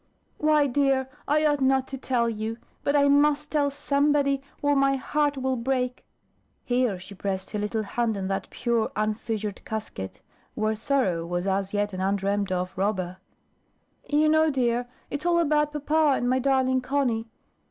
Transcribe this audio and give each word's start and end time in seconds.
"Why, 0.39 0.65
dear, 0.65 1.07
I 1.27 1.45
ought 1.45 1.61
not 1.61 1.87
to 1.89 1.97
tell 1.99 2.27
you; 2.27 2.57
but 2.83 2.95
I 2.95 3.07
must 3.07 3.51
tell 3.51 3.69
somebody, 3.69 4.41
or 4.59 4.75
my 4.75 4.95
heart 4.95 5.37
will 5.37 5.55
break." 5.55 6.03
Here 6.65 6.97
she 6.97 7.13
pressed 7.13 7.51
her 7.51 7.59
little 7.59 7.83
hand 7.83 8.17
on 8.17 8.27
that 8.27 8.49
pure 8.49 8.91
unfissured 8.95 9.63
casket, 9.63 10.19
where 10.55 10.75
sorrow 10.75 11.23
was 11.27 11.45
as 11.45 11.71
yet 11.71 11.93
an 11.93 12.01
undreamed 12.01 12.51
of 12.51 12.75
robber. 12.75 13.17
"You 14.09 14.27
know, 14.27 14.49
dear, 14.49 14.87
it's 15.11 15.27
all 15.27 15.37
about 15.37 15.71
papa 15.71 16.13
and 16.17 16.27
my 16.27 16.39
darling 16.39 16.81
Conny. 16.81 17.27